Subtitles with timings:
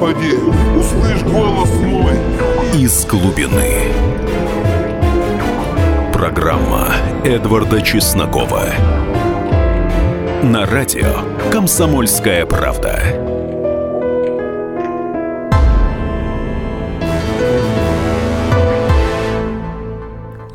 [0.00, 0.34] Господи,
[0.78, 2.14] услышь голос мой.
[2.72, 3.92] Из глубины.
[6.10, 6.86] Программа
[7.22, 8.64] Эдварда Чеснокова.
[10.42, 12.98] На радио «Комсомольская правда».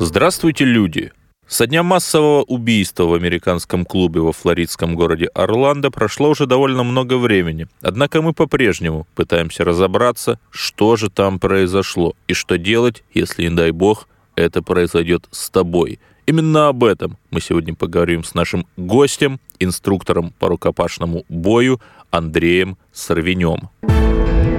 [0.00, 1.12] Здравствуйте, люди!
[1.48, 7.16] Со дня массового убийства в американском клубе во флоридском городе Орландо прошло уже довольно много
[7.16, 7.68] времени.
[7.80, 13.70] Однако мы по-прежнему пытаемся разобраться, что же там произошло и что делать, если, не дай
[13.70, 16.00] бог, это произойдет с тобой.
[16.26, 23.70] Именно об этом мы сегодня поговорим с нашим гостем, инструктором по рукопашному бою Андреем Сорвенем.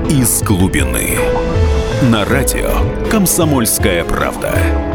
[0.09, 1.17] Из глубины.
[2.03, 2.71] На радио
[3.11, 4.86] «Комсомольская правда».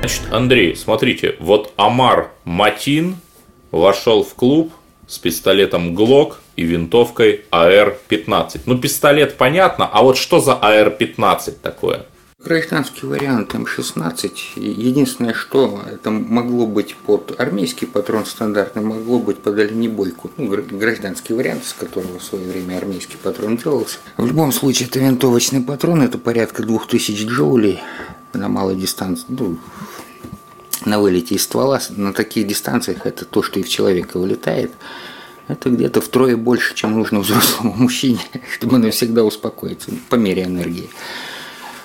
[0.00, 3.16] Значит, Андрей, смотрите, вот Амар Матин
[3.70, 4.72] вошел в клуб
[5.06, 8.62] с пистолетом ГЛОК и винтовкой АР-15.
[8.64, 12.06] Ну, пистолет понятно, а вот что за АР-15 такое?
[12.42, 14.30] Гражданский вариант М16.
[14.56, 20.30] Единственное, что это могло быть под армейский патрон стандартный, могло быть под оленебойку.
[20.38, 23.98] Ну, гражданский вариант, из которого в свое время армейский патрон делался.
[24.16, 27.80] В любом случае, это винтовочный патрон, это порядка 2000 джоулей
[28.32, 29.58] на малой дистанции, ну,
[30.84, 31.80] на вылете из ствола.
[31.90, 34.72] На таких дистанциях это то, что и в человека вылетает.
[35.48, 38.20] Это где-то втрое больше, чем нужно взрослому мужчине,
[38.52, 40.90] чтобы навсегда успокоиться по мере энергии.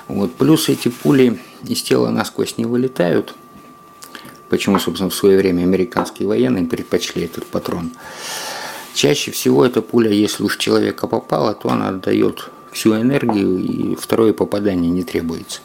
[0.08, 0.36] Вот.
[0.36, 3.34] Плюс эти пули из тела насквозь не вылетают.
[4.50, 7.92] Почему, собственно, в свое время американские военные предпочли этот патрон.
[8.94, 14.34] Чаще всего эта пуля, если уж человека попала, то она отдает всю энергию, и второе
[14.34, 15.62] попадание не требуется.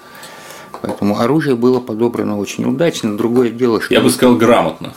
[0.83, 3.17] Поэтому оружие было подобрано очень удачно.
[3.17, 3.93] Другое дело, что...
[3.93, 4.95] Я бы сказал, грамотно.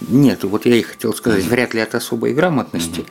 [0.00, 3.04] Нет, вот я и хотел сказать, вряд ли от особой грамотности.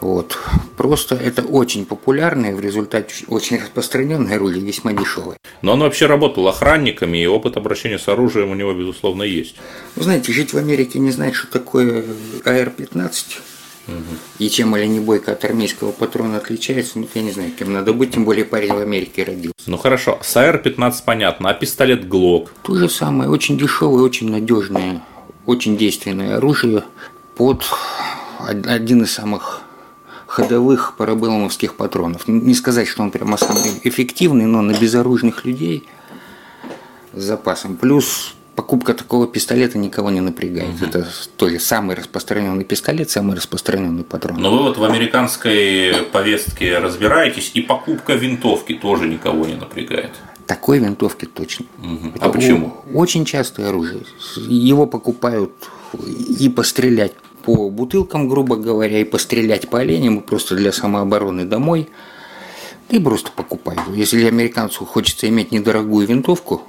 [0.00, 0.38] Вот.
[0.76, 5.36] Просто это очень популярное, в результате очень распространенное оружие, весьма дешевое.
[5.60, 9.56] Но он вообще работал охранниками, и опыт обращения с оружием у него, безусловно, есть.
[9.96, 12.04] Вы знаете, жить в Америке не знать, что такое
[12.44, 13.10] АР-15,
[14.38, 18.24] и чем оленебойка от армейского патрона отличается, ну, я не знаю, кем надо быть, тем
[18.24, 19.54] более парень в Америке родился.
[19.66, 22.52] Ну хорошо, с АР-15 понятно, а пистолет ГЛОК?
[22.62, 25.02] То же самое, очень дешевое, очень надежное,
[25.46, 26.84] очень действенное оружие
[27.36, 27.64] под
[28.38, 29.62] один из самых
[30.26, 32.28] ходовых парабеллумовских патронов.
[32.28, 35.88] Не сказать, что он прямо самый эффективный, но на безоружных людей
[37.12, 37.76] с запасом.
[37.76, 40.74] Плюс покупка такого пистолета никого не напрягает.
[40.74, 40.84] Угу.
[40.86, 44.40] Это тоже самый распространенный пистолет, самый распространенный патрон.
[44.40, 50.10] Но вы вот в американской повестке разбираетесь, и покупка винтовки тоже никого не напрягает.
[50.46, 51.66] Такой винтовки точно.
[51.78, 52.12] Угу.
[52.18, 52.78] А почему?
[52.92, 54.00] Очень частое оружие.
[54.48, 55.52] Его покупают
[56.40, 57.12] и пострелять
[57.44, 61.88] по бутылкам, грубо говоря, и пострелять по оленям, просто для самообороны домой.
[62.90, 63.82] И просто покупают.
[63.94, 66.62] Если американцу хочется иметь недорогую винтовку,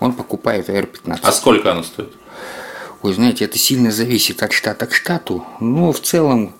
[0.00, 1.18] он покупает AR-15.
[1.22, 2.12] А сколько она стоит?
[3.02, 5.44] Ой, знаете, это сильно зависит от штата к штату.
[5.60, 6.54] Но в целом,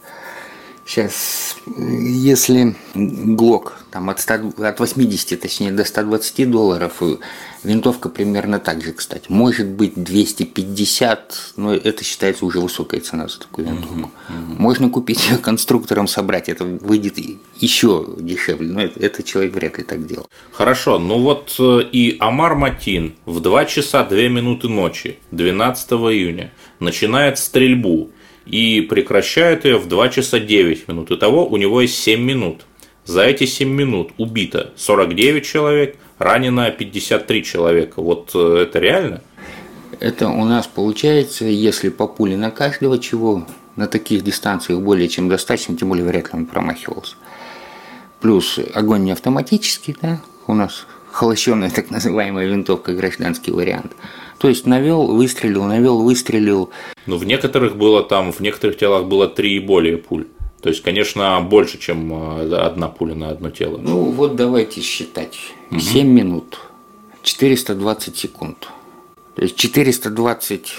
[0.89, 7.03] сейчас, если ГЛОК там от, 100, от 80, точнее, до 120 долларов,
[7.63, 9.27] винтовка примерно так же, кстати.
[9.29, 13.95] Может быть 250, но это считается уже высокая цена за такую винтовку.
[13.95, 14.63] Угу, угу.
[14.63, 17.19] Можно купить ее конструктором, собрать, это выйдет
[17.57, 20.27] еще дешевле, но это, это человек вряд ли так делал.
[20.53, 26.53] Хорошо, ну вот э, и Амар Матин в 2 часа 2 минуты ночи 12 июня
[26.81, 28.11] начинает стрельбу
[28.49, 31.11] и прекращает ее в 2 часа 9 минут.
[31.11, 32.65] Итого у него есть 7 минут.
[33.05, 38.03] За эти 7 минут убито 49 человек, ранено 53 человека.
[38.03, 39.23] Вот э, это реально?
[40.01, 45.29] Это у нас получается, если по пуле на каждого чего, на таких дистанциях более чем
[45.29, 47.17] достаточно, тем более вряд ли он промахивался.
[48.21, 53.93] Плюс огонь не автоматический, да, у нас холощенная так называемая винтовка, гражданский вариант.
[54.39, 56.71] То есть навел, выстрелил, навел, выстрелил.
[57.07, 60.27] Но в некоторых было там, в некоторых телах было три и более пуль.
[60.63, 63.79] То есть, конечно, больше, чем э, одна пуля на одно тело.
[63.79, 65.39] Ну, вот давайте считать.
[65.71, 65.81] Угу.
[65.81, 66.59] 7 минут,
[67.23, 68.69] 420 секунд.
[69.37, 70.75] То есть 420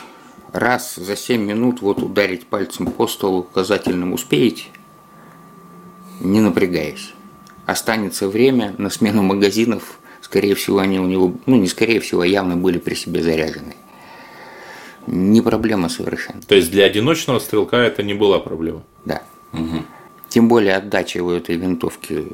[0.51, 4.65] раз за 7 минут вот ударить пальцем по столу указательным успеете,
[6.19, 7.13] не напрягаясь.
[7.65, 9.99] Останется время на смену магазинов,
[10.29, 13.75] скорее всего, они у него, ну не скорее всего, а явно были при себе заряжены.
[15.07, 16.41] Не проблема совершенно.
[16.43, 18.83] То есть для одиночного стрелка это не была проблема?
[19.05, 19.23] Да.
[19.53, 19.83] Угу.
[20.27, 22.27] Тем более отдача у этой винтовки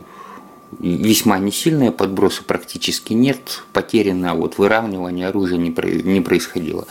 [0.78, 6.86] весьма не сильная, подброса практически нет, потеряно, вот выравнивание оружия не, про, не происходило.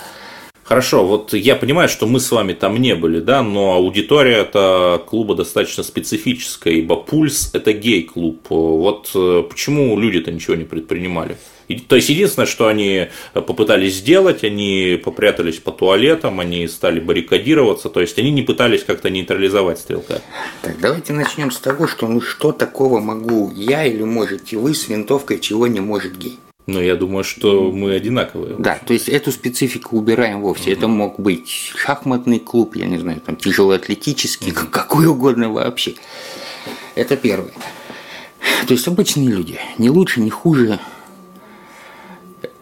[0.65, 5.03] Хорошо, вот я понимаю, что мы с вами там не были, да, но аудитория это
[5.07, 8.47] клуба достаточно специфическая, ибо Пульс это гей-клуб.
[8.49, 11.37] Вот э, почему люди-то ничего не предпринимали?
[11.89, 18.01] То есть единственное, что они попытались сделать, они попрятались по туалетам, они стали баррикадироваться, то
[18.01, 20.23] есть они не пытались как-то нейтрализовать стрелка.
[20.63, 24.89] Так, давайте начнем с того, что ну что такого могу я или можете вы с
[24.89, 26.39] винтовкой, чего не может гей.
[26.67, 28.57] Но я думаю, что мы одинаковые.
[28.59, 30.73] Да, то есть эту специфику убираем вовсе.
[30.73, 35.95] Это мог быть шахматный клуб, я не знаю, там тяжелоатлетический, mm какой угодно вообще.
[36.95, 37.53] Это первое.
[38.67, 40.79] То есть обычные люди, не лучше, не хуже.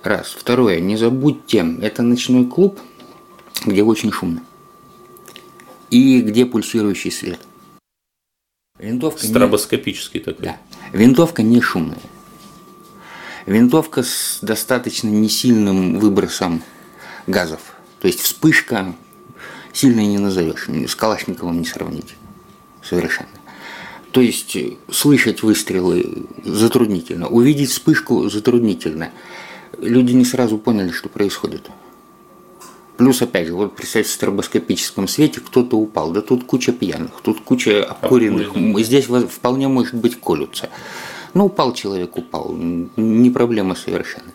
[0.02, 0.34] Раз.
[0.36, 2.80] Второе, не забудьте, это ночной клуб,
[3.64, 4.42] где очень шумно.
[5.90, 7.38] И где пульсирующий свет.
[8.80, 10.24] Винтовка Стробоскопический не...
[10.24, 10.44] такой.
[10.46, 10.56] Да.
[10.92, 11.98] Винтовка не шумная.
[13.46, 16.62] Винтовка с достаточно несильным выбросом
[17.26, 17.60] газов.
[18.00, 18.94] То есть вспышка
[19.72, 22.14] сильной не назовешь, с Калашниковым не сравнить.
[22.82, 23.28] Совершенно.
[24.10, 24.56] То есть
[24.90, 29.10] слышать выстрелы затруднительно, увидеть вспышку затруднительно.
[29.78, 31.70] Люди не сразу поняли, что происходит.
[32.98, 36.12] Плюс, опять же, вот представьте, в стробоскопическом свете кто-то упал.
[36.12, 38.48] Да тут куча пьяных, тут куча обкуренных.
[38.48, 38.84] Обкуренных.
[38.84, 40.68] Здесь вполне может быть колются.
[41.34, 42.52] Ну, упал человек, упал.
[42.52, 44.32] Не проблема совершенно.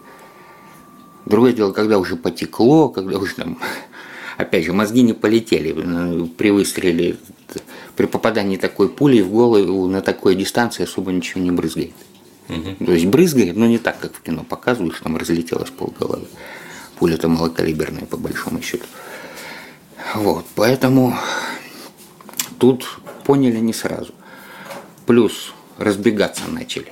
[1.26, 3.60] Другое дело, когда уже потекло, когда уже там,
[4.38, 7.18] опять же, мозги не полетели при выстреле,
[7.96, 11.94] при попадании такой пули в голову на такой дистанции особо ничего не брызгает.
[12.50, 12.86] Угу.
[12.86, 16.28] То есть брызгает, но не так, как в кино показывают, что там разлетелось полголовы.
[16.98, 18.86] Пуля-то малокалиберная, по большому счету.
[20.16, 21.16] Вот, поэтому
[22.58, 24.14] тут поняли не сразу.
[25.06, 26.92] Плюс разбегаться начали.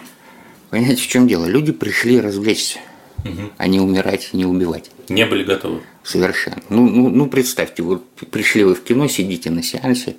[0.70, 1.46] Понимаете, в чем дело?
[1.46, 2.80] Люди пришли развлечься,
[3.24, 3.52] угу.
[3.58, 4.92] а не умирать, не убивать.
[5.10, 5.82] Не были готовы.
[6.04, 6.62] Совершенно.
[6.70, 10.16] Ну, ну, ну представьте, вот пришли вы в кино, сидите на сеансе,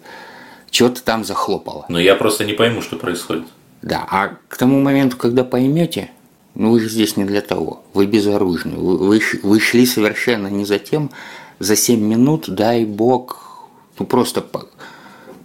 [0.70, 1.86] что-то там захлопало.
[1.88, 3.44] Но я просто не пойму, что происходит.
[3.82, 6.10] Да, а к тому моменту, когда поймете,
[6.54, 10.64] ну вы же здесь не для того, вы безоружны, вы, вы, вы шли совершенно не
[10.64, 11.10] за тем,
[11.58, 13.68] за 7 минут, дай бог,
[13.98, 14.40] ну просто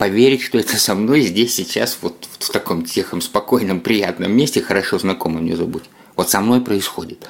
[0.01, 4.97] поверить, что это со мной здесь сейчас, вот в таком тихом, спокойном, приятном месте, хорошо
[4.97, 5.83] знакомым, не забудь.
[6.15, 7.29] Вот со мной происходит.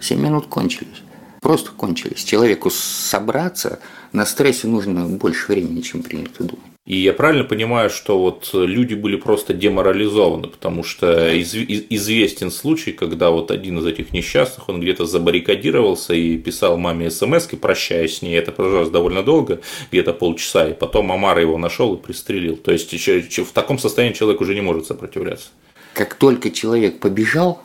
[0.00, 1.02] Семь минут кончились.
[1.40, 2.24] Просто кончились.
[2.24, 3.78] Человеку собраться
[4.12, 6.64] на стрессе нужно больше времени, чем принято думать.
[6.90, 12.90] И я правильно понимаю, что вот люди были просто деморализованы, потому что из, известен случай,
[12.90, 18.22] когда вот один из этих несчастных, он где-то забаррикадировался и писал маме смс прощаясь с
[18.22, 19.60] ней, это продолжалось довольно долго,
[19.92, 22.56] где-то полчаса, и потом Амара его нашел и пристрелил.
[22.56, 25.50] То есть в таком состоянии человек уже не может сопротивляться.
[25.94, 27.62] Как только человек побежал,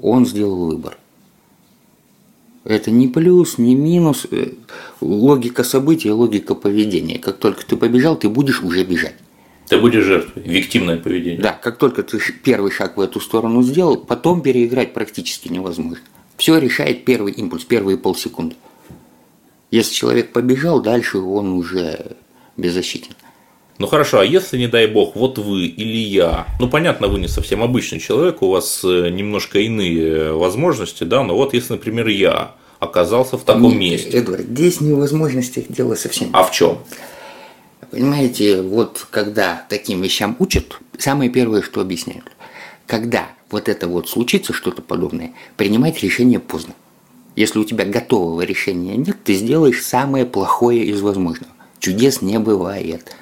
[0.00, 0.96] он сделал выбор–
[2.68, 4.26] это не плюс, не минус.
[4.30, 4.52] Э,
[5.00, 7.18] логика события, логика поведения.
[7.18, 9.14] Как только ты побежал, ты будешь уже бежать.
[9.68, 11.40] Ты будешь жертвой, виктимное поведение.
[11.40, 16.04] Да, как только ты первый шаг в эту сторону сделал, потом переиграть практически невозможно.
[16.36, 18.56] Все решает первый импульс, первые полсекунды.
[19.70, 22.16] Если человек побежал, дальше он уже
[22.58, 23.12] беззащитен.
[23.78, 27.28] Ну хорошо, а если, не дай бог, вот вы или я, ну понятно, вы не
[27.28, 32.56] совсем обычный человек, у вас э, немножко иные возможности, да, но вот если, например, я
[32.78, 34.10] оказался в таком Нет, месте.
[34.10, 36.30] Эдвард, здесь не в возможностях дело совсем.
[36.32, 36.78] А в чем?
[37.90, 42.24] Понимаете, вот когда таким вещам учат, самое первое, что объясняют,
[42.86, 46.74] когда вот это вот случится, что-то подобное, принимать решение поздно.
[47.34, 51.52] Если у тебя готового решения нет, ты сделаешь самое плохое из возможного.
[51.78, 53.14] Чудес не бывает.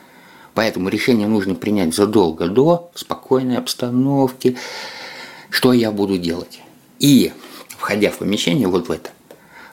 [0.54, 4.56] Поэтому решение нужно принять задолго до, в спокойной обстановке,
[5.50, 6.60] что я буду делать.
[6.98, 7.32] И,
[7.68, 9.10] входя в помещение, вот в это,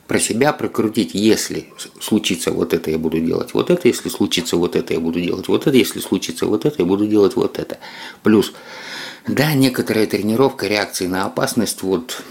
[0.07, 1.67] про себя прокрутить, если
[2.01, 5.47] случится вот это, я буду делать вот это, если случится вот это, я буду делать
[5.47, 7.77] вот это, если случится вот это, я буду делать вот это.
[8.21, 8.53] Плюс,
[9.27, 12.21] да, некоторая тренировка реакции на опасность, вот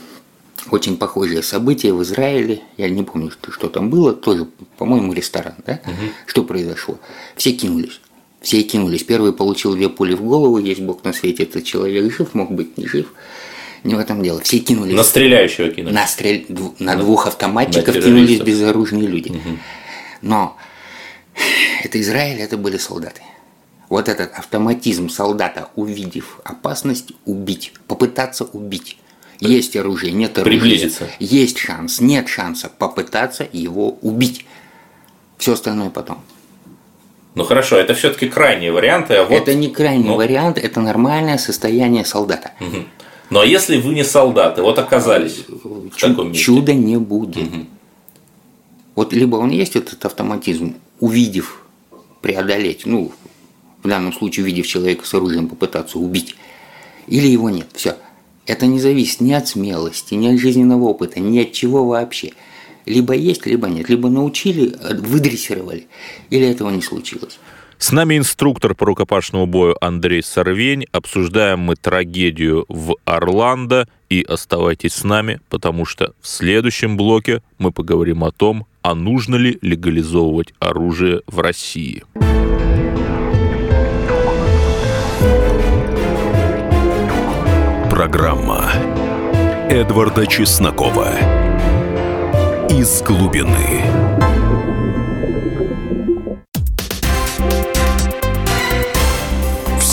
[0.70, 5.54] очень похожее событие в Израиле, я не помню, что, что там было, тоже, по-моему, ресторан,
[5.66, 5.80] да?
[5.84, 6.12] Угу.
[6.26, 6.98] Что произошло?
[7.36, 8.00] Все кинулись.
[8.42, 9.04] Все кинулись.
[9.04, 12.76] Первый получил две пули в голову, есть Бог на свете, этот человек жив, мог быть
[12.76, 13.12] не жив.
[13.84, 14.40] Не в этом дело.
[14.40, 14.94] Все кинулись.
[14.94, 15.94] На стреляющего кинулись.
[15.94, 16.46] На, стрель...
[16.78, 19.30] на двух автоматчиков на кинулись безоружные люди.
[19.30, 19.58] Угу.
[20.22, 20.56] Но
[21.82, 23.22] это Израиль, это были солдаты.
[23.88, 28.96] Вот этот автоматизм солдата, увидев опасность, убить, попытаться убить.
[29.40, 30.60] Есть оружие, нет оружия.
[30.60, 31.08] Приблизиться.
[31.18, 34.46] Есть шанс, нет шанса попытаться его убить.
[35.36, 36.22] Все остальное потом.
[37.34, 39.14] Ну хорошо, это все-таки крайние варианты.
[39.14, 39.32] А вот...
[39.32, 40.16] Это не крайний ну...
[40.16, 42.52] вариант, это нормальное состояние солдата.
[42.60, 42.84] Угу.
[43.32, 46.44] Но если вы не солдаты, вот оказались в таком месте.
[46.44, 47.48] Чуда не будет.
[47.48, 47.66] Угу.
[48.94, 51.62] Вот либо он есть этот автоматизм, увидев,
[52.20, 53.10] преодолеть, ну,
[53.82, 56.36] в данном случае увидев человека с оружием, попытаться убить,
[57.06, 57.68] или его нет.
[57.72, 57.96] Все.
[58.44, 62.32] Это не зависит ни от смелости, ни от жизненного опыта, ни от чего вообще.
[62.84, 63.88] Либо есть, либо нет.
[63.88, 65.86] Либо научили, выдрессировали,
[66.28, 67.38] или этого не случилось.
[67.82, 70.86] С нами инструктор по рукопашному бою Андрей Сорвень.
[70.92, 73.88] Обсуждаем мы трагедию в Орландо.
[74.08, 79.34] И оставайтесь с нами, потому что в следующем блоке мы поговорим о том, а нужно
[79.34, 82.04] ли легализовывать оружие в России.
[87.90, 88.70] Программа
[89.68, 91.16] Эдварда Чеснокова
[92.70, 94.41] «Из глубины».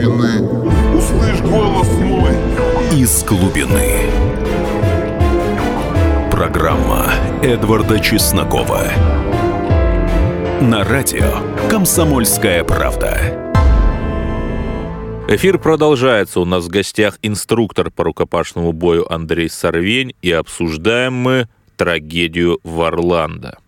[0.00, 2.32] Глубины услышь голос мой.
[2.92, 4.10] «Из глубины».
[6.30, 8.84] Программа Эдварда Чеснокова.
[10.60, 13.36] На радио «Комсомольская правда».
[15.28, 16.40] Эфир продолжается.
[16.40, 20.14] У нас в гостях инструктор по рукопашному бою Андрей Сорвень.
[20.22, 23.58] И обсуждаем мы трагедию в Орландо.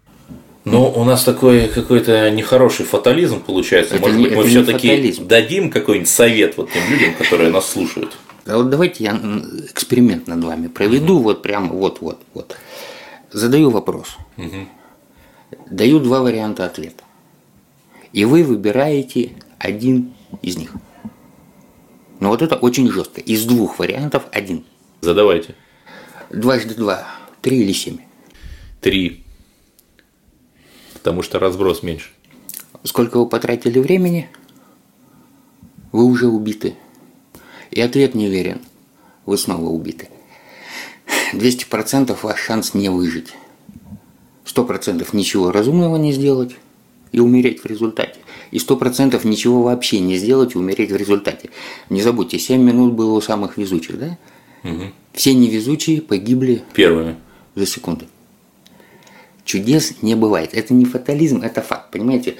[0.64, 3.96] Ну, у нас такой какой-то нехороший фатализм получается.
[3.96, 8.16] Это Может не- быть, мы все-таки дадим какой-нибудь совет вот тем людям, которые нас слушают.
[8.46, 9.12] А вот давайте я
[9.70, 12.20] эксперимент над вами проведу, вот прямо вот-вот.
[12.34, 12.56] вот.
[13.32, 14.16] Задаю вопрос.
[15.70, 17.04] Даю два варианта ответа.
[18.12, 20.72] И вы выбираете один из них.
[22.20, 23.20] Но вот это очень жестко.
[23.20, 24.64] Из двух вариантов один.
[25.00, 25.54] Задавайте.
[26.30, 27.06] Дважды два.
[27.40, 27.98] Три или семь.
[28.80, 29.21] Три.
[31.02, 32.10] Потому что разброс меньше.
[32.84, 34.28] Сколько вы потратили времени?
[35.90, 36.74] Вы уже убиты.
[37.72, 38.60] И ответ не верен.
[39.26, 40.08] Вы снова убиты.
[41.32, 43.34] 200% ваш шанс не выжить.
[44.44, 46.54] 100% ничего разумного не сделать
[47.10, 48.20] и умереть в результате.
[48.52, 51.50] И 100% ничего вообще не сделать и умереть в результате.
[51.90, 54.18] Не забудьте, 7 минут было у самых везучих, да?
[55.12, 57.16] Все невезучие погибли Первыми.
[57.56, 58.04] за секунду.
[59.52, 60.54] Чудес не бывает.
[60.54, 61.90] Это не фатализм, это факт.
[61.90, 62.36] Понимаете,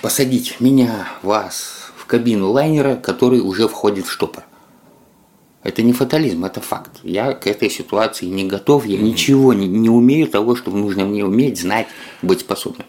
[0.00, 4.44] посадить меня, вас в кабину лайнера, который уже входит в штопор.
[5.64, 7.00] Это не фатализм, это факт.
[7.02, 11.24] Я к этой ситуации не готов, я ничего не, не умею того, что нужно мне
[11.24, 11.88] уметь, знать,
[12.22, 12.86] быть способным.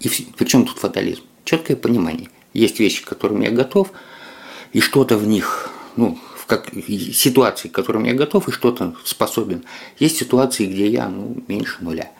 [0.00, 1.24] И вс- при чем тут фатализм?
[1.44, 2.30] Четкое понимание.
[2.54, 3.90] Есть вещи, к которым я готов,
[4.72, 9.64] и что-то в них, ну, в как, ситуации, к которым я готов, и что-то способен.
[9.98, 12.10] Есть ситуации, где я, ну, меньше нуля.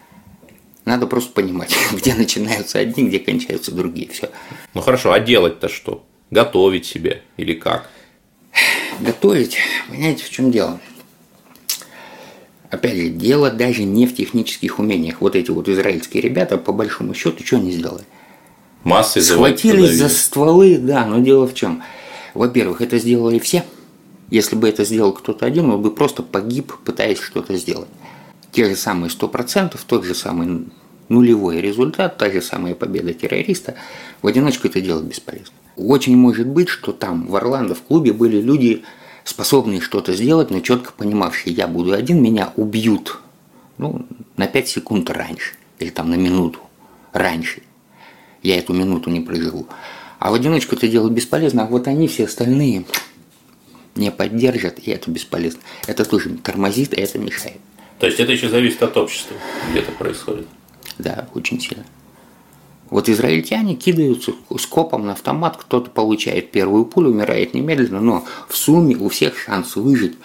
[0.87, 4.09] Надо просто понимать, где начинаются одни, где кончаются другие.
[4.09, 4.31] Все.
[4.73, 6.07] Ну хорошо, а делать-то что?
[6.31, 7.91] Готовить себе или как?
[9.01, 9.59] Готовить,
[9.91, 10.81] понимаете, в чем дело?
[12.71, 15.21] Опять же, дело даже не в технических умениях.
[15.21, 18.05] Вот эти вот израильские ребята, по большому счету, что они сделали?
[18.85, 21.83] Массы Схватились за стволы, да, но дело в чем?
[22.33, 23.65] Во-первых, это сделали все.
[24.35, 27.89] Если бы это сделал кто-то один, он бы просто погиб, пытаясь что-то сделать.
[28.51, 30.67] Те же самые 100%, тот же самый
[31.09, 33.77] нулевой результат, та же самая победа террориста,
[34.23, 35.55] в одиночку это делать бесполезно.
[35.77, 38.83] Очень может быть, что там, в Орландо, в клубе были люди,
[39.23, 43.21] способные что-то сделать, но четко понимавшие, я буду один, меня убьют
[43.79, 44.05] ну,
[44.37, 46.59] на 5 секунд раньше, или там на минуту
[47.13, 47.63] раньше
[48.43, 49.69] я эту минуту не проживу.
[50.19, 52.85] А в одиночку это делать бесполезно, а вот они все остальные
[53.95, 55.61] не поддержат, и это бесполезно.
[55.87, 57.59] Это тоже тормозит, и это мешает.
[57.99, 59.37] То есть это еще зависит от общества,
[59.71, 60.47] где это происходит.
[60.99, 61.85] Да, очень сильно.
[62.91, 68.97] Вот израильтяне кидаются скопом на автомат, кто-то получает первую пулю, умирает немедленно, но в сумме
[68.97, 70.17] у всех шанс выжить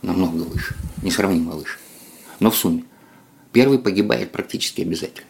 [0.00, 1.78] намного выше, несравнимо выше.
[2.40, 2.84] Но в сумме.
[3.52, 5.26] Первый погибает практически обязательно.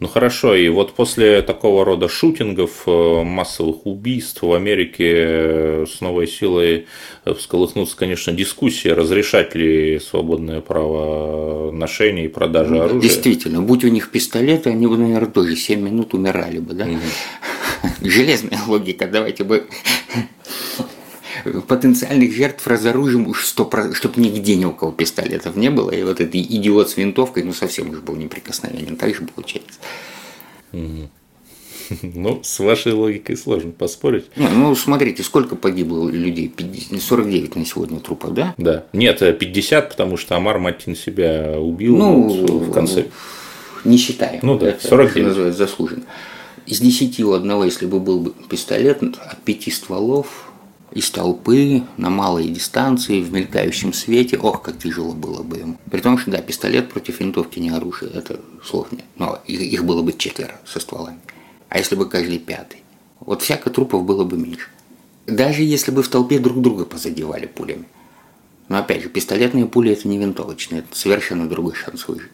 [0.00, 6.00] Ну хорошо, и вот после такого рода шутингов, э, массовых убийств в Америке э, с
[6.00, 6.86] новой силой
[7.24, 13.00] всколыхнутся, конечно, дискуссии, разрешать ли свободное право ношения и продажи оружия.
[13.00, 16.88] Действительно, будь у них пистолеты, они бы, наверное, тоже 7 минут умирали бы, да?
[18.02, 19.64] Железная логика, давайте бы
[21.66, 26.20] потенциальных жертв разоружим уж сто чтобы нигде ни у кого пистолетов не было, и вот
[26.20, 29.78] этот идиот с винтовкой, ну, совсем уж был неприкосновенен, так же получается.
[32.02, 34.24] Ну, с вашей логикой сложно поспорить.
[34.36, 36.48] Не, ну, смотрите, сколько погибло людей?
[36.48, 38.54] 50, 49 на сегодня трупов, да?
[38.56, 38.84] Да.
[38.94, 43.06] Нет, 50, потому что Амар Матин себя убил ну, в конце.
[43.84, 44.40] Не считаем.
[44.42, 45.10] Ну да, 49.
[45.10, 46.04] Это называется заслуженно.
[46.66, 50.50] Из 10 у одного, если бы был бы пистолет, от пяти стволов
[50.94, 55.76] из толпы, на малой дистанции, в мелькающем свете, ох, как тяжело было бы ему.
[55.90, 59.04] При том, что, да, пистолет против винтовки не оружие, это слов нет.
[59.16, 61.18] Но их было бы четверо со стволами.
[61.68, 62.82] А если бы каждый пятый?
[63.20, 64.68] Вот всяко трупов было бы меньше.
[65.26, 67.86] Даже если бы в толпе друг друга позадевали пулями.
[68.68, 72.32] Но опять же, пистолетные пули это не винтовочные, это совершенно другой шанс выжить.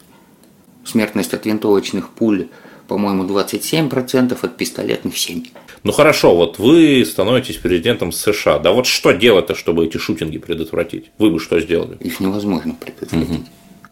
[0.85, 2.47] Смертность от винтовочных пуль
[2.91, 5.47] по-моему, 27%, от пистолетных 7%.
[5.83, 8.59] Ну хорошо, вот вы становитесь президентом США.
[8.59, 11.11] Да вот что делать-то, чтобы эти шутинги предотвратить?
[11.17, 11.97] Вы бы что сделали?
[11.99, 13.29] Их невозможно предотвратить.
[13.29, 13.45] Угу.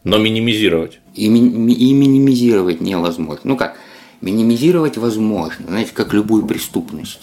[0.03, 0.99] Но минимизировать?
[1.15, 3.41] И, ми- и минимизировать невозможно.
[3.43, 3.77] Ну как,
[4.21, 7.21] минимизировать возможно, знаете, как любую преступность.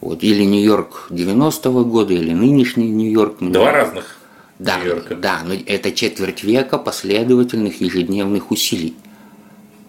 [0.00, 3.38] Вот, или Нью-Йорк 90-го года, или нынешний Нью-Йорк.
[3.40, 4.18] Два разных
[4.58, 5.14] да, Нью-Йорка.
[5.16, 8.94] Да, но это четверть века последовательных ежедневных усилий.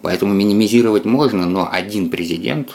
[0.02, 2.70] Поэтому минимизировать можно, но один президент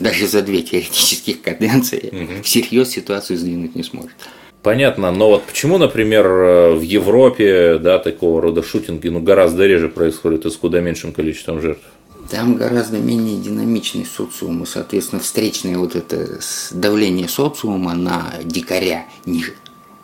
[0.00, 2.42] даже за две теоретических каденции угу.
[2.42, 4.16] всерьез ситуацию сдвинуть не сможет.
[4.62, 6.26] Понятно, но вот почему, например,
[6.74, 11.62] в Европе да, такого рода шутинги ну, гораздо реже происходят и с куда меньшим количеством
[11.62, 11.82] жертв?
[12.30, 16.40] Там гораздо менее динамичный социум, и, соответственно, встречное вот это
[16.72, 19.54] давление социума на дикаря ниже.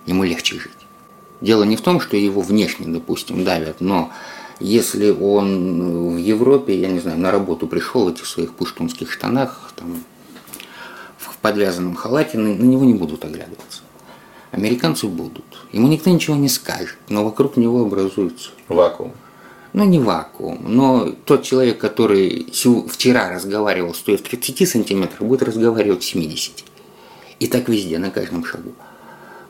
[0.07, 0.73] Ему легче жить.
[1.43, 4.11] Дело не в том, что его внешне, допустим, давят, но
[4.61, 9.73] если он в Европе, я не знаю, на работу пришел в этих своих пуштунских штанах,
[9.77, 10.03] там,
[11.19, 13.83] в подвязанном халате, на, него не будут оглядываться.
[14.53, 15.45] Американцы будут.
[15.73, 19.13] Ему никто ничего не скажет, но вокруг него образуется вакуум.
[19.75, 22.51] Ну, не вакуум, но тот человек, который
[22.89, 26.65] вчера разговаривал, стоя в 30 сантиметрах, будет разговаривать в 70.
[27.41, 28.73] И так везде, на каждом шагу.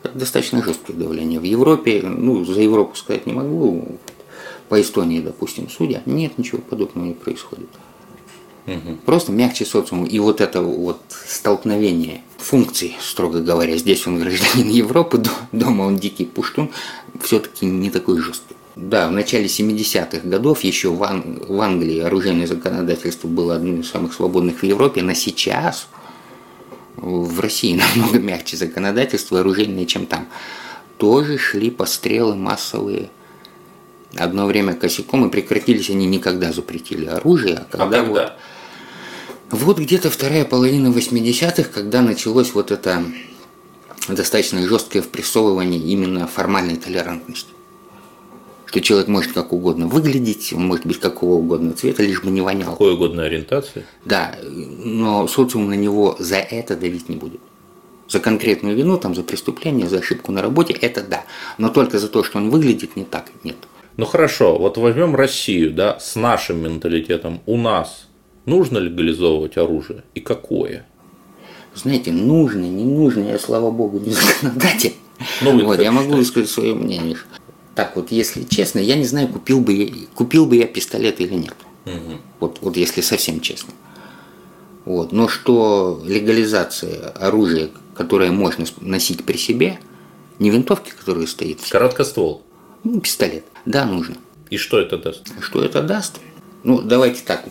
[0.02, 1.38] Это достаточно жесткое давление.
[1.38, 3.98] В Европе, ну, за Европу сказать не могу,
[4.68, 7.68] по Эстонии, допустим, судя, нет, ничего подобного не происходит.
[8.66, 8.96] Угу.
[9.04, 10.04] Просто мягче социум.
[10.04, 16.24] И вот это вот столкновение функций, строго говоря, здесь он гражданин Европы, дома он дикий
[16.24, 16.70] пуштун,
[17.22, 18.56] все-таки не такой жесткий.
[18.74, 23.88] Да, в начале 70-х годов еще в, Ан- в Англии оружейное законодательство было одним из
[23.88, 25.88] самых свободных в Европе, но сейчас
[26.96, 30.28] в России намного мягче законодательство оружейное, чем там.
[30.98, 33.10] Тоже шли пострелы массовые
[34.20, 37.66] одно время косяком, и прекратились они никогда запретили оружие.
[37.70, 38.36] А когда, а когда?
[39.50, 43.04] Вот, вот где-то вторая половина 80-х, когда началось вот это
[44.08, 47.50] достаточно жесткое впрессовывание именно формальной толерантности.
[48.66, 52.40] Что человек может как угодно выглядеть, он может быть какого угодно цвета, лишь бы не
[52.40, 52.72] вонял.
[52.72, 53.86] Какой угодно ориентации.
[54.04, 57.40] Да, но социум на него за это давить не будет.
[58.08, 61.24] За конкретную вину, там, за преступление, за ошибку на работе, это да.
[61.58, 63.56] Но только за то, что он выглядит не так, нет.
[63.96, 67.40] Ну хорошо, вот возьмем Россию, да, с нашим менталитетом.
[67.46, 68.08] У нас
[68.44, 70.86] нужно легализовывать оружие и какое?
[71.74, 74.94] Знаете, нужно, не нужно, я, слава богу, не законодатель.
[75.40, 77.16] Ну, вот, я могу высказать свое мнение.
[77.74, 81.34] Так вот, если честно, я не знаю, купил бы я, купил бы я пистолет или
[81.34, 81.54] нет.
[81.86, 82.18] Угу.
[82.40, 83.72] Вот, вот если совсем честно.
[84.84, 85.12] Вот.
[85.12, 89.78] Но что легализация оружия, которое можно носить при себе,
[90.38, 91.60] не винтовки, которые стоит.
[91.68, 92.42] Короткоствол.
[92.86, 93.44] Ну, пистолет.
[93.64, 94.16] Да, нужно.
[94.48, 95.26] И что это даст?
[95.40, 96.20] Что это даст?
[96.62, 97.44] Ну, давайте так.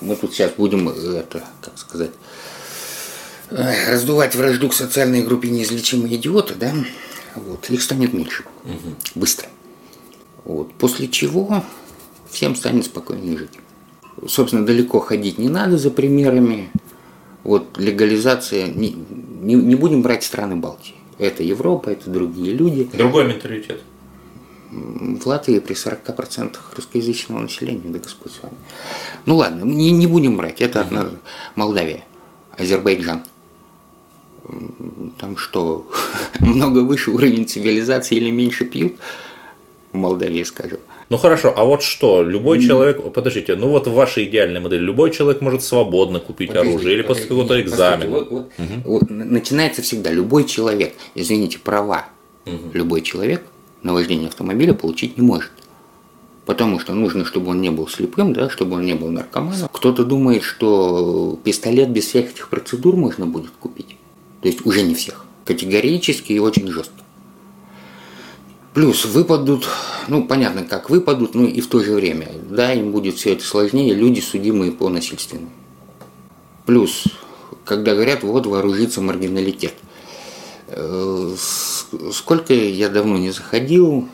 [0.00, 2.10] Мы тут сейчас будем, это, как сказать,
[3.50, 6.72] раздувать вражду к социальной группе неизлечимые идиоты, да?
[7.34, 7.68] Вот.
[7.68, 8.44] Их станет меньше.
[8.64, 8.96] Угу.
[9.16, 9.48] Быстро.
[10.44, 10.72] Вот.
[10.72, 11.62] После чего
[12.30, 13.58] всем станет спокойнее жить.
[14.26, 16.70] Собственно, далеко ходить не надо за примерами.
[17.42, 20.94] Вот легализация, не, не, не будем брать страны Балтии.
[21.18, 22.88] Это Европа, это другие люди.
[22.94, 23.82] Другой менталитет
[24.74, 28.56] в Латвии при 40% русскоязычного населения, да Господь с вами.
[29.26, 31.10] Ну ладно, не, не будем брать, это одна
[31.54, 32.04] Молдавия,
[32.58, 33.22] Азербайджан.
[35.18, 35.86] Там что,
[36.40, 38.94] много выше уровень цивилизации или меньше пьют?
[39.92, 40.80] в Молдавии скажем.
[41.08, 45.12] Ну хорошо, а вот что, любой человек, подождите, ну вот в вашей идеальной модели, любой
[45.12, 48.10] человек может свободно купить Подождите, оружие или после какого-то экзамена.
[48.10, 48.50] вот- вот-
[48.84, 52.06] вот начинается всегда любой человек, извините, права
[52.72, 53.44] любой человек
[53.84, 55.52] на вождение автомобиля получить не может.
[56.46, 59.68] Потому что нужно, чтобы он не был слепым, да, чтобы он не был наркоманом.
[59.72, 63.96] Кто-то думает, что пистолет без всех этих процедур можно будет купить.
[64.42, 65.24] То есть уже не всех.
[65.44, 66.92] Категорически и очень жестко.
[68.74, 69.68] Плюс выпадут,
[70.08, 73.44] ну понятно, как выпадут, но и в то же время, да, им будет все это
[73.44, 75.50] сложнее, люди судимые по насильственному.
[76.66, 77.04] Плюс,
[77.64, 79.74] когда говорят, вот вооружится маргиналитет.
[80.76, 81.34] Э,
[82.12, 84.08] Сколько я давно не заходил,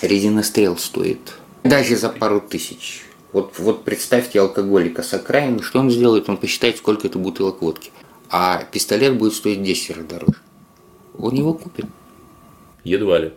[0.00, 3.02] резинострел стоит даже за пару тысяч.
[3.32, 6.28] Вот, вот представьте алкоголика с окраины, что он сделает?
[6.28, 7.92] Он посчитает, сколько это бутылок водки.
[8.28, 10.38] А пистолет будет стоить в 10 раз дороже.
[11.18, 11.86] Он его купит.
[12.82, 13.32] Едва ли.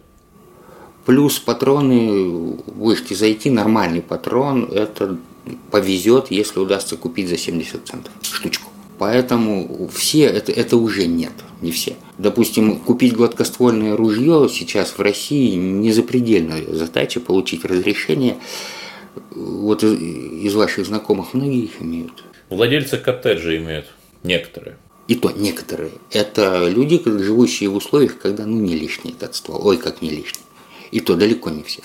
[1.06, 5.18] Плюс патроны, будете зайти, нормальный патрон, это
[5.70, 8.72] повезет, если удастся купить за 70 центов штучку.
[8.98, 11.98] Поэтому все, это, это уже нет, не все.
[12.24, 18.38] Допустим, купить гладкоствольное ружье сейчас в России не запредельная задача, получить разрешение.
[19.32, 20.00] Вот из,
[20.46, 22.24] из ваших знакомых многие их имеют.
[22.50, 23.88] Владельцы коттеджа имеют
[24.24, 24.78] некоторые.
[25.10, 25.92] И то некоторые.
[26.12, 29.60] Это люди, живущие в условиях, когда ну не лишний этот ствол.
[29.68, 30.46] Ой, как не лишний.
[30.92, 31.82] И то далеко не все.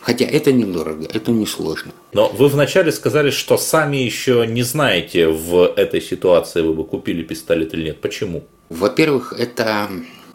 [0.00, 1.90] Хотя это недорого, это несложно.
[2.12, 7.24] Но вы вначале сказали, что сами еще не знаете в этой ситуации, вы бы купили
[7.24, 8.00] пистолет или нет.
[8.00, 8.44] Почему?
[8.72, 9.90] Во-первых, это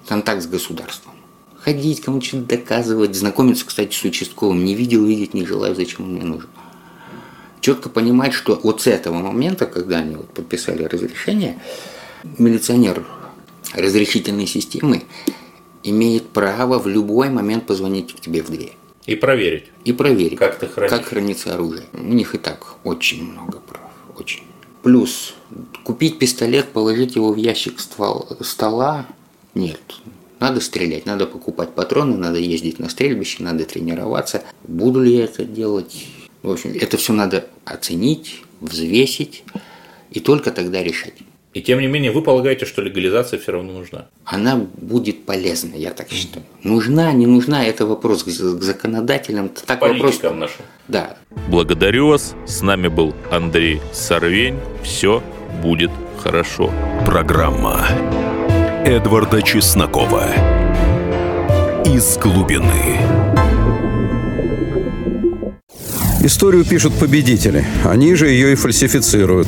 [0.07, 1.13] контакт с государством.
[1.59, 4.63] Ходить, кому-то что-то доказывать, знакомиться, кстати, с участковым.
[4.63, 6.49] Не видел, видеть не желаю, зачем он мне нужен.
[7.61, 11.59] Четко понимать, что вот с этого момента, когда они вот подписали разрешение,
[12.37, 13.05] милиционер
[13.73, 15.03] разрешительной системы
[15.83, 18.73] имеет право в любой момент позвонить к тебе в дверь
[19.05, 19.65] И проверить.
[19.83, 20.91] и проверить, Как ты хранишь.
[20.91, 21.85] как хранится оружие.
[21.93, 24.43] У них и так очень много прав, очень.
[24.83, 25.33] Плюс
[25.83, 29.05] купить пистолет, положить его в ящик ствол, стола–
[29.57, 29.81] нет.
[30.39, 34.43] Надо стрелять, надо покупать патроны, надо ездить на стрельбище, надо тренироваться.
[34.67, 36.05] Буду ли я это делать?
[36.43, 39.43] В общем, это все надо оценить, взвесить
[40.11, 41.15] и только тогда решать.
[41.53, 44.05] И тем не менее, вы полагаете, что легализация все равно нужна?
[44.25, 46.45] Она будет полезна, я так считаю.
[46.63, 49.49] Нужна, не нужна– это вопрос к законодателям.
[49.65, 50.61] Так вопрос, Политикам нашим.
[50.87, 51.17] да,
[51.49, 52.35] Благодарю вас.
[52.45, 54.57] С нами был Андрей Сорвень.
[54.83, 55.23] Все
[55.63, 55.89] будет
[56.21, 56.71] хорошо.
[57.05, 57.87] Программа
[58.85, 60.25] Эдварда Чеснокова
[61.85, 62.99] «Из глубины».
[66.21, 67.65] Историю пишут победители.
[67.85, 69.47] Они же ее и фальсифицируют.